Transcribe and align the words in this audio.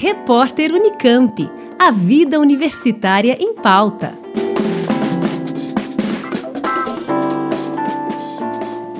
Repórter 0.00 0.72
Unicamp. 0.72 1.50
A 1.76 1.90
vida 1.90 2.38
universitária 2.38 3.36
em 3.40 3.52
pauta. 3.52 4.16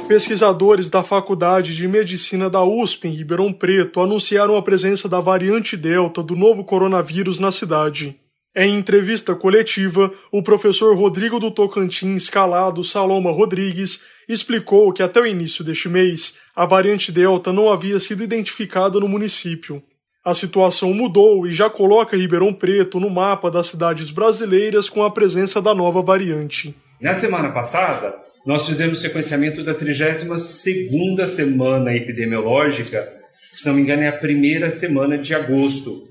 Pesquisadores 0.09 0.91
da 0.91 1.05
Faculdade 1.05 1.77
de 1.77 1.87
Medicina 1.87 2.51
da 2.51 2.65
USP 2.65 3.07
em 3.07 3.13
Ribeirão 3.13 3.53
Preto 3.53 4.01
anunciaram 4.01 4.57
a 4.57 4.63
presença 4.63 5.09
da 5.09 5.21
variante 5.21 5.77
Delta 5.77 6.21
do 6.21 6.35
novo 6.35 6.65
coronavírus 6.65 7.39
na 7.39 7.53
cidade. 7.53 8.19
Em 8.57 8.77
entrevista 8.77 9.37
coletiva, 9.37 10.13
o 10.33 10.43
professor 10.43 10.97
Rodrigo 10.97 11.39
do 11.39 11.53
Tocantins 11.53 12.29
Calado 12.29 12.83
Saloma 12.83 13.31
Rodrigues 13.31 14.01
explicou 14.29 14.93
que 14.93 15.05
até 15.05 15.21
o 15.21 15.27
início 15.27 15.63
deste 15.63 15.89
mês 15.89 16.35
a 16.57 16.67
variante 16.67 17.13
Delta 17.13 17.53
não 17.53 17.71
havia 17.71 18.01
sido 18.01 18.25
identificada 18.25 18.99
no 18.99 19.07
município. 19.07 19.81
A 20.29 20.35
situação 20.35 20.93
mudou 20.93 21.47
e 21.47 21.55
já 21.55 21.71
coloca 21.71 22.15
Ribeirão 22.15 22.53
Preto 22.53 23.01
no 23.01 23.09
mapa 23.09 23.51
das 23.51 23.69
cidades 23.69 24.11
brasileiras 24.11 24.87
com 24.87 25.03
a 25.03 25.11
presença 25.11 25.59
da 25.59 25.75
nova 25.75 26.03
variante. 26.03 26.75
Na 27.01 27.15
semana 27.15 27.49
passada, 27.51 28.15
nós 28.45 28.67
fizemos 28.67 29.01
sequenciamento 29.01 29.65
da 29.65 29.75
32ª 29.75 31.27
semana 31.27 31.97
epidemiológica, 31.97 33.11
se 33.55 33.67
não 33.67 33.75
me 33.75 33.81
engano 33.81 34.03
é 34.03 34.09
a 34.09 34.19
primeira 34.19 34.69
semana 34.69 35.17
de 35.17 35.35
agosto. 35.35 36.07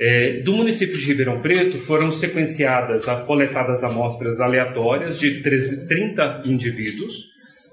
É, 0.00 0.40
do 0.40 0.54
município 0.54 0.96
de 0.96 1.04
Ribeirão 1.04 1.42
Preto 1.42 1.78
foram 1.78 2.10
sequenciadas, 2.10 3.04
coletadas 3.26 3.84
amostras 3.84 4.40
aleatórias 4.40 5.18
de 5.18 5.42
13, 5.42 5.88
30 5.88 6.44
indivíduos, 6.46 7.31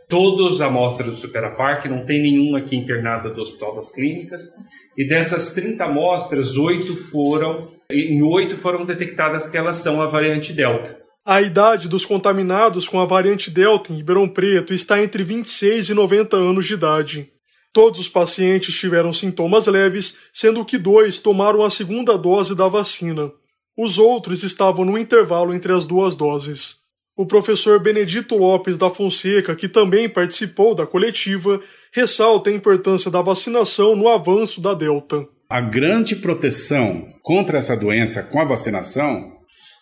todos 0.10 0.60
amostras 0.60 1.16
do 1.16 1.22
Superapark, 1.22 1.86
não 1.86 2.04
tem 2.04 2.22
nenhum 2.22 2.56
aqui 2.56 2.76
internado 2.76 3.34
do 3.34 3.42
Hospital 3.42 3.76
das 3.76 3.92
Clínicas, 3.92 4.52
e 4.98 5.08
dessas 5.08 5.52
30 5.52 5.86
amostras, 5.86 6.58
oito 6.58 6.96
foram, 6.96 7.70
em 7.90 8.22
oito 8.22 8.58
foram 8.58 8.86
detectadas 8.86 9.48
que 9.48 9.56
elas 9.56 9.78
são 9.78 10.02
a 10.02 10.08
variante 10.08 10.52
Delta. 10.52 10.98
A 11.26 11.42
idade 11.42 11.88
dos 11.88 12.06
contaminados 12.06 12.88
com 12.88 13.00
a 13.00 13.06
variante 13.06 13.52
Delta 13.52 13.94
em 13.94 13.98
Ribeirão 13.98 14.28
Preto 14.28 14.74
está 14.74 15.02
entre 15.02 15.24
26 15.24 15.90
e 15.90 15.94
90 15.94 16.36
anos 16.36 16.66
de 16.66 16.74
idade. 16.74 17.32
Todos 17.72 18.00
os 18.00 18.10
pacientes 18.10 18.76
tiveram 18.76 19.14
sintomas 19.14 19.68
leves, 19.68 20.18
sendo 20.34 20.66
que 20.66 20.78
dois 20.78 21.20
tomaram 21.20 21.64
a 21.64 21.70
segunda 21.70 22.18
dose 22.18 22.56
da 22.56 22.68
vacina. 22.68 23.32
Os 23.78 24.00
outros 24.00 24.44
estavam 24.44 24.84
no 24.84 24.98
intervalo 24.98 25.54
entre 25.54 25.72
as 25.72 25.86
duas 25.86 26.16
doses. 26.16 26.79
O 27.20 27.26
professor 27.26 27.84
Benedito 27.84 28.38
Lopes 28.38 28.78
da 28.78 28.90
Fonseca, 28.90 29.54
que 29.54 29.68
também 29.68 30.08
participou 30.08 30.74
da 30.74 30.88
coletiva, 30.88 31.60
ressalta 31.92 32.50
a 32.50 32.54
importância 32.54 33.12
da 33.12 33.22
vacinação 33.22 33.94
no 33.94 34.08
avanço 34.08 34.62
da 34.62 34.74
Delta. 34.74 35.28
A 35.50 35.60
grande 35.60 36.16
proteção 36.16 37.14
contra 37.22 37.58
essa 37.58 37.76
doença 37.76 38.24
com 38.24 38.40
a 38.40 38.46
vacinação, 38.46 39.34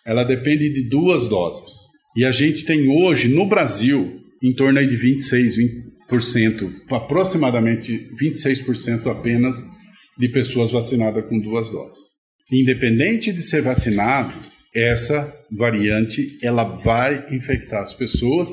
ela 0.04 0.24
depende 0.24 0.68
de 0.68 0.88
duas 0.88 1.28
doses. 1.28 1.70
E 2.16 2.24
a 2.24 2.32
gente 2.32 2.64
tem 2.64 2.88
hoje 2.88 3.28
no 3.28 3.46
Brasil 3.46 4.16
em 4.42 4.52
torno 4.52 4.84
de 4.84 4.96
26, 4.96 5.54
20%, 6.10 6.72
aproximadamente 6.90 8.10
26% 8.20 9.06
apenas 9.06 9.64
de 10.18 10.28
pessoas 10.28 10.72
vacinadas 10.72 11.24
com 11.26 11.38
duas 11.38 11.70
doses. 11.70 12.00
Independente 12.52 13.32
de 13.32 13.42
ser 13.42 13.62
vacinado, 13.62 14.34
essa 14.82 15.32
variante 15.50 16.38
ela 16.42 16.64
vai 16.64 17.26
infectar 17.30 17.82
as 17.82 17.94
pessoas 17.94 18.48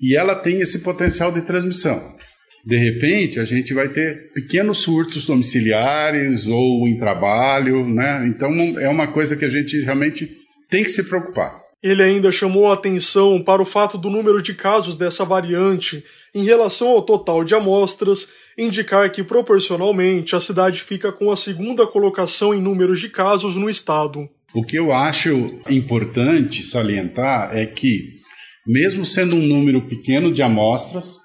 e 0.00 0.16
ela 0.16 0.34
tem 0.34 0.60
esse 0.60 0.80
potencial 0.80 1.32
de 1.32 1.42
transmissão. 1.42 2.16
De 2.64 2.76
repente, 2.76 3.40
a 3.40 3.44
gente 3.44 3.72
vai 3.72 3.88
ter 3.88 4.32
pequenos 4.32 4.78
surtos 4.78 5.24
domiciliares 5.24 6.46
ou 6.46 6.86
em 6.86 6.98
trabalho, 6.98 7.88
né? 7.88 8.26
Então 8.26 8.52
é 8.78 8.88
uma 8.88 9.06
coisa 9.06 9.36
que 9.36 9.44
a 9.44 9.48
gente 9.48 9.80
realmente 9.80 10.28
tem 10.68 10.84
que 10.84 10.90
se 10.90 11.02
preocupar. 11.02 11.62
Ele 11.82 12.02
ainda 12.02 12.32
chamou 12.32 12.70
a 12.70 12.74
atenção 12.74 13.40
para 13.42 13.62
o 13.62 13.64
fato 13.64 13.96
do 13.96 14.10
número 14.10 14.42
de 14.42 14.52
casos 14.52 14.96
dessa 14.96 15.24
variante 15.24 16.04
em 16.34 16.44
relação 16.44 16.88
ao 16.88 17.02
total 17.02 17.44
de 17.44 17.54
amostras 17.54 18.28
indicar 18.56 19.10
que 19.10 19.22
proporcionalmente 19.22 20.34
a 20.34 20.40
cidade 20.40 20.82
fica 20.82 21.12
com 21.12 21.30
a 21.30 21.36
segunda 21.36 21.86
colocação 21.86 22.52
em 22.52 22.60
números 22.60 23.00
de 23.00 23.08
casos 23.08 23.54
no 23.54 23.70
estado. 23.70 24.28
O 24.54 24.64
que 24.64 24.78
eu 24.78 24.92
acho 24.92 25.60
importante 25.68 26.62
salientar 26.62 27.56
é 27.56 27.66
que, 27.66 28.18
mesmo 28.66 29.04
sendo 29.04 29.36
um 29.36 29.42
número 29.42 29.82
pequeno 29.82 30.32
de 30.32 30.42
amostras, 30.42 31.16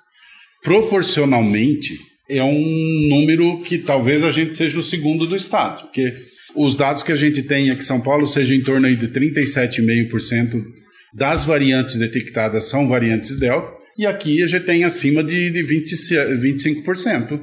proporcionalmente 0.61 1.97
é 2.29 2.43
um 2.43 3.07
número 3.09 3.61
que 3.63 3.77
talvez 3.77 4.23
a 4.23 4.31
gente 4.31 4.55
seja 4.55 4.79
o 4.79 4.83
segundo 4.83 5.25
do 5.25 5.35
estado, 5.35 5.83
porque 5.83 6.13
os 6.55 6.75
dados 6.75 7.03
que 7.03 7.11
a 7.11 7.15
gente 7.15 7.43
tem 7.43 7.69
é 7.69 7.75
que 7.75 7.83
São 7.83 7.99
Paulo 7.99 8.27
seja 8.27 8.53
em 8.53 8.61
torno 8.61 8.93
de 8.95 9.07
37,5% 9.07 10.63
das 11.13 11.43
variantes 11.43 11.97
detectadas 11.97 12.65
são 12.65 12.87
variantes 12.87 13.37
Delta, 13.37 13.71
e 13.97 14.05
aqui 14.05 14.41
a 14.41 14.47
gente 14.47 14.65
tem 14.65 14.83
acima 14.83 15.23
de, 15.23 15.51
de 15.51 15.63
20, 15.63 15.93
25% 16.85 17.41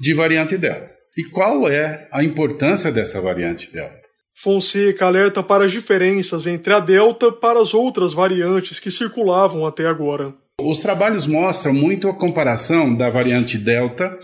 de 0.00 0.14
variante 0.14 0.56
Delta. 0.56 0.90
E 1.16 1.24
qual 1.24 1.68
é 1.68 2.08
a 2.12 2.24
importância 2.24 2.90
dessa 2.90 3.20
variante 3.20 3.72
Delta? 3.72 4.05
Fonseca 4.38 5.06
alerta 5.06 5.42
para 5.42 5.64
as 5.64 5.72
diferenças 5.72 6.46
entre 6.46 6.70
a 6.72 6.78
Delta 6.78 7.32
para 7.32 7.58
as 7.58 7.72
outras 7.72 8.12
variantes 8.12 8.78
que 8.78 8.90
circulavam 8.90 9.66
até 9.66 9.86
agora. 9.86 10.34
Os 10.60 10.82
trabalhos 10.82 11.26
mostram 11.26 11.72
muito 11.72 12.06
a 12.06 12.14
comparação 12.14 12.94
da 12.94 13.08
variante 13.08 13.56
Delta 13.56 14.18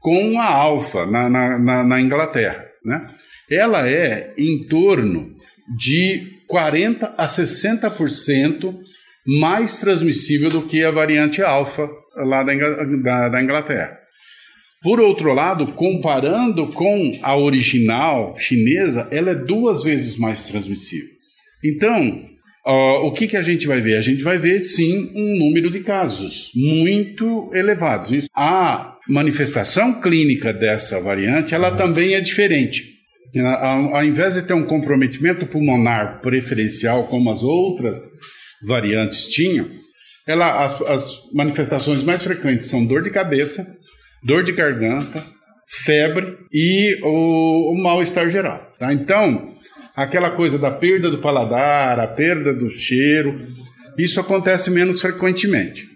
com 0.00 0.38
a 0.38 0.44
Alfa 0.44 1.04
na, 1.04 1.28
na, 1.28 1.58
na, 1.58 1.84
na 1.84 2.00
Inglaterra. 2.00 2.64
Né? 2.84 3.08
Ela 3.50 3.90
é 3.90 4.32
em 4.38 4.68
torno 4.68 5.34
de 5.76 6.44
40 6.46 7.14
a 7.18 7.26
60% 7.26 8.72
mais 9.40 9.80
transmissível 9.80 10.48
do 10.48 10.62
que 10.62 10.84
a 10.84 10.92
variante 10.92 11.42
Alfa 11.42 11.88
lá 12.14 12.44
da, 12.44 12.54
da, 13.02 13.28
da 13.30 13.42
Inglaterra. 13.42 14.05
Por 14.86 15.00
outro 15.00 15.34
lado, 15.34 15.66
comparando 15.72 16.68
com 16.68 17.18
a 17.20 17.36
original 17.36 18.36
chinesa, 18.38 19.08
ela 19.10 19.30
é 19.30 19.34
duas 19.34 19.82
vezes 19.82 20.16
mais 20.16 20.46
transmissível. 20.46 21.08
Então, 21.64 22.24
uh, 22.64 23.04
o 23.04 23.10
que, 23.10 23.26
que 23.26 23.36
a 23.36 23.42
gente 23.42 23.66
vai 23.66 23.80
ver? 23.80 23.96
A 23.96 24.00
gente 24.00 24.22
vai 24.22 24.38
ver, 24.38 24.60
sim, 24.60 25.10
um 25.12 25.38
número 25.40 25.72
de 25.72 25.80
casos 25.80 26.52
muito 26.54 27.50
elevados. 27.52 28.28
A 28.32 28.94
manifestação 29.08 30.00
clínica 30.00 30.52
dessa 30.52 31.00
variante, 31.00 31.52
ela 31.52 31.72
também 31.72 32.14
é 32.14 32.20
diferente. 32.20 32.84
Ao, 33.44 33.96
ao 33.96 34.04
invés 34.04 34.34
de 34.34 34.42
ter 34.42 34.54
um 34.54 34.66
comprometimento 34.66 35.48
pulmonar 35.48 36.20
preferencial 36.20 37.08
como 37.08 37.28
as 37.28 37.42
outras 37.42 37.98
variantes 38.64 39.26
tinham, 39.26 39.68
ela, 40.28 40.64
as, 40.64 40.80
as 40.82 41.10
manifestações 41.34 42.04
mais 42.04 42.22
frequentes 42.22 42.68
são 42.68 42.86
dor 42.86 43.02
de 43.02 43.10
cabeça, 43.10 43.66
dor 44.26 44.42
de 44.42 44.52
garganta, 44.52 45.24
febre 45.84 46.36
e 46.52 46.98
o, 47.02 47.72
o 47.72 47.82
mal-estar 47.82 48.28
geral. 48.30 48.72
Tá? 48.78 48.92
Então, 48.92 49.52
aquela 49.94 50.32
coisa 50.32 50.58
da 50.58 50.70
perda 50.70 51.10
do 51.10 51.18
paladar, 51.18 52.00
a 52.00 52.08
perda 52.08 52.52
do 52.52 52.68
cheiro, 52.68 53.40
isso 53.96 54.18
acontece 54.20 54.70
menos 54.70 55.00
frequentemente. 55.00 55.86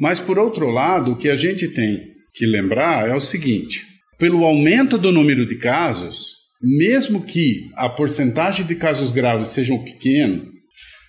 Mas, 0.00 0.20
por 0.20 0.38
outro 0.38 0.70
lado, 0.70 1.12
o 1.12 1.16
que 1.16 1.28
a 1.28 1.36
gente 1.36 1.68
tem 1.68 2.00
que 2.32 2.46
lembrar 2.46 3.08
é 3.08 3.14
o 3.14 3.20
seguinte: 3.20 3.84
pelo 4.18 4.44
aumento 4.44 4.96
do 4.96 5.10
número 5.12 5.44
de 5.44 5.56
casos, 5.56 6.36
mesmo 6.62 7.22
que 7.24 7.68
a 7.74 7.88
porcentagem 7.88 8.64
de 8.64 8.76
casos 8.76 9.12
graves 9.12 9.50
sejam 9.50 9.82
pequeno, 9.82 10.46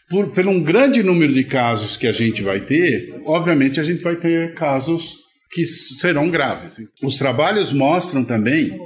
por, 0.09 0.31
por 0.31 0.47
um 0.47 0.61
grande 0.61 1.03
número 1.03 1.33
de 1.33 1.43
casos 1.43 1.95
que 1.95 2.07
a 2.07 2.11
gente 2.11 2.41
vai 2.41 2.59
ter, 2.59 3.13
obviamente 3.25 3.79
a 3.79 3.83
gente 3.83 4.03
vai 4.03 4.17
ter 4.17 4.55
casos 4.55 5.15
que 5.51 5.65
serão 5.65 6.29
graves. 6.29 6.77
Os 7.03 7.17
trabalhos 7.17 7.73
mostram 7.73 8.23
também 8.23 8.77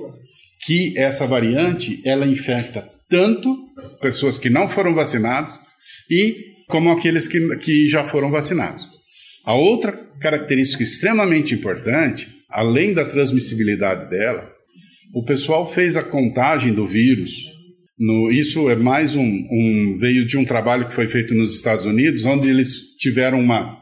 que 0.66 0.98
essa 0.98 1.28
variante 1.28 2.02
ela 2.04 2.26
infecta 2.26 2.90
tanto 3.10 3.56
pessoas 4.02 4.40
que 4.40 4.50
não 4.50 4.68
foram 4.68 4.94
vacinadas 4.94 5.60
e 6.10 6.56
como 6.68 6.90
aqueles 6.90 7.28
que, 7.28 7.58
que 7.58 7.90
já 7.90 8.04
foram 8.04 8.32
vacinados. 8.32 8.84
A 9.46 9.54
outra 9.54 9.92
característica 10.20 10.84
extremamente 10.84 11.54
importante, 11.54 12.28
além 12.50 12.94
da 12.94 13.06
transmissibilidade 13.06 14.10
dela, 14.10 14.52
o 15.14 15.24
pessoal 15.24 15.72
fez 15.72 15.96
a 15.96 16.04
contagem 16.04 16.74
do 16.74 16.88
vírus. 16.88 17.32
No, 17.98 18.32
isso 18.32 18.70
é 18.70 18.76
mais 18.76 19.16
um, 19.16 19.24
um, 19.24 19.98
veio 20.00 20.26
de 20.26 20.38
um 20.38 20.44
trabalho 20.44 20.88
que 20.88 20.96
foi 20.96 21.08
feito 21.08 21.34
nos 21.36 21.56
Estados 21.56 21.86
Unidos, 21.86 22.26
onde 22.26 22.50
eles 22.50 22.96
tiveram 22.98 23.40
uma, 23.40 23.80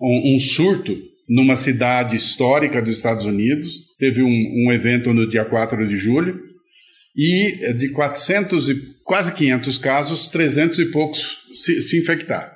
um, 0.00 0.34
um 0.34 0.38
surto 0.38 0.96
numa 1.28 1.56
cidade 1.56 2.16
histórica 2.16 2.80
dos 2.80 2.96
Estados 2.96 3.24
Unidos. 3.24 3.84
Teve 3.98 4.22
um, 4.22 4.66
um, 4.66 4.72
evento 4.72 5.12
no 5.12 5.28
dia 5.28 5.44
4 5.44 5.86
de 5.86 5.96
julho 5.96 6.40
e 7.16 7.74
de 7.76 7.90
400 7.90 8.68
e 8.70 8.94
quase 9.04 9.32
500 9.32 9.78
casos, 9.78 10.30
300 10.30 10.78
e 10.78 10.86
poucos 10.86 11.38
se, 11.54 11.80
se 11.82 11.98
infectaram. 11.98 12.52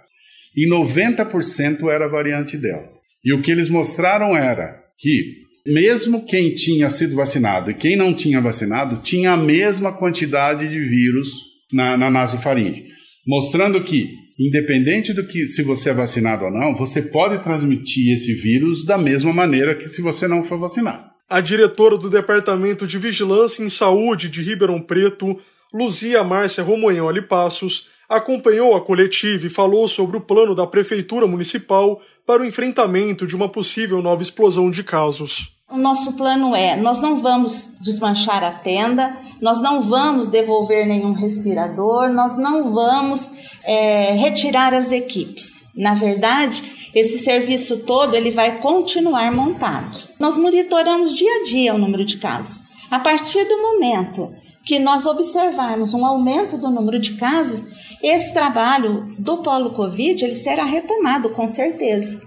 E 0.57 0.69
90% 0.69 1.89
era 1.89 2.09
variante 2.09 2.57
Delta. 2.57 2.99
E 3.25 3.33
o 3.33 3.41
que 3.41 3.51
eles 3.51 3.69
mostraram 3.69 4.37
era 4.37 4.83
que 4.99 5.47
mesmo 5.67 6.25
quem 6.25 6.55
tinha 6.55 6.89
sido 6.89 7.15
vacinado 7.15 7.71
e 7.71 7.75
quem 7.75 7.95
não 7.95 8.15
tinha 8.15 8.41
vacinado 8.41 9.03
tinha 9.03 9.33
a 9.33 9.37
mesma 9.37 9.93
quantidade 9.93 10.69
de 10.69 10.79
vírus 10.79 11.31
na, 11.73 11.97
na 11.97 12.11
nasofaringe, 12.11 12.87
mostrando 13.29 13.85
que, 13.85 14.09
independente 14.39 15.13
do 15.13 15.27
que 15.27 15.47
se 15.47 15.63
você 15.63 15.91
é 15.91 15.95
vacinado 15.95 16.47
ou 16.47 16.51
não, 16.51 16.75
você 16.75 17.03
pode 17.03 17.43
transmitir 17.45 18.15
esse 18.15 18.33
vírus 18.33 18.87
da 18.87 18.97
mesma 18.97 19.35
maneira 19.35 19.75
que 19.75 19.87
se 19.87 20.01
você 20.01 20.27
não 20.27 20.43
for 20.43 20.59
vacinado. 20.59 21.11
A 21.29 21.43
diretora 21.43 21.99
do 21.99 22.09
Departamento 22.09 22.87
de 22.87 22.97
Vigilância 22.97 23.63
em 23.63 23.69
Saúde 23.69 24.31
de 24.31 24.41
Ribeirão 24.41 24.81
Preto, 24.81 25.39
Luzia 25.75 26.25
Márcia 26.25 26.65
Romagnoli 26.65 27.21
Passos, 27.21 27.91
acompanhou 28.09 28.75
a 28.75 28.81
coletiva 28.81 29.45
e 29.45 29.51
falou 29.51 29.87
sobre 29.87 30.17
o 30.17 30.23
plano 30.23 30.55
da 30.55 30.67
Prefeitura 30.67 31.27
Municipal 31.27 32.01
para 32.27 32.43
o 32.43 32.47
enfrentamento 32.47 33.27
de 33.27 33.37
uma 33.37 33.51
possível 33.51 34.01
nova 34.01 34.23
explosão 34.23 34.71
de 34.71 34.83
casos. 34.83 35.53
O 35.71 35.77
nosso 35.77 36.15
plano 36.15 36.57
é: 36.57 36.75
nós 36.77 36.99
não 36.99 37.19
vamos 37.19 37.73
desmanchar 37.83 38.43
a 38.43 38.53
tenda, 38.53 39.15
nós 39.41 39.61
não 39.61 39.81
vamos 39.81 40.29
devolver 40.29 40.87
nenhum 40.87 41.13
respirador, 41.13 42.09
nós 42.11 42.37
não 42.37 42.73
vamos 42.73 43.31
é, 43.65 44.13
retirar 44.13 44.75
as 44.75 44.93
equipes. 44.93 45.63
Na 45.77 45.95
verdade, 45.95 46.91
esse 46.95 47.19
serviço 47.19 47.85
todo 47.85 48.15
ele 48.15 48.31
vai 48.31 48.59
continuar 48.61 49.31
montado. 49.33 49.99
Nós 50.19 50.37
monitoramos 50.37 51.15
dia 51.15 51.41
a 51.41 51.45
dia 51.45 51.75
o 51.75 51.79
número 51.79 52.05
de 52.05 52.17
casos. 52.19 52.63
A 52.91 52.99
partir 52.99 53.45
do 53.45 53.61
momento 53.61 54.33
que 54.65 54.79
nós 54.79 55.07
observarmos 55.07 55.95
um 55.95 56.05
aumento 56.05 56.59
do 56.59 56.71
número 56.71 56.99
de 56.99 57.15
casos, 57.15 57.67
esse 58.03 58.33
trabalho 58.33 59.15
do 59.19 59.39
polo 59.39 59.71
Covid 59.71 60.25
ele 60.25 60.35
será 60.35 60.65
retomado 60.65 61.31
com 61.31 61.49
certeza, 61.49 62.21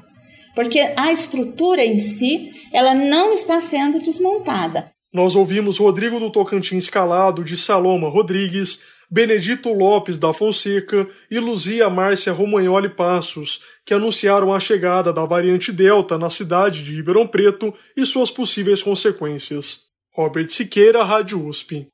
porque 0.55 0.91
a 0.95 1.11
estrutura 1.11 1.83
em 1.83 1.99
si 1.99 2.51
ela 2.73 2.93
não 2.93 3.31
está 3.31 3.59
sendo 3.59 3.99
desmontada. 3.99 4.91
Nós 5.13 5.35
ouvimos 5.35 5.77
Rodrigo 5.77 6.19
do 6.19 6.31
Tocantins 6.31 6.89
Calado, 6.89 7.43
de 7.43 7.57
Saloma 7.57 8.07
Rodrigues, 8.07 8.79
Benedito 9.09 9.73
Lopes 9.73 10.17
da 10.17 10.31
Fonseca 10.31 11.05
e 11.29 11.37
Luzia 11.37 11.89
Márcia 11.89 12.31
Romagnoli 12.31 12.87
Passos, 12.87 13.61
que 13.85 13.93
anunciaram 13.93 14.53
a 14.53 14.59
chegada 14.59 15.11
da 15.11 15.25
variante 15.25 15.69
Delta 15.69 16.17
na 16.17 16.29
cidade 16.29 16.81
de 16.81 16.95
Ribeirão 16.95 17.27
Preto 17.27 17.73
e 17.95 18.05
suas 18.05 18.31
possíveis 18.31 18.81
consequências. 18.81 19.81
Robert 20.15 20.47
Siqueira, 20.47 21.03
Rádio 21.03 21.45
USP. 21.45 21.87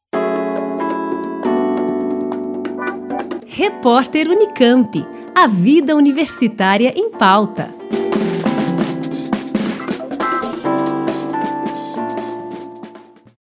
Repórter 3.47 4.29
Unicamp. 4.29 5.03
A 5.33 5.47
vida 5.47 5.95
universitária 5.95 6.93
em 6.95 7.09
pauta. 7.09 7.76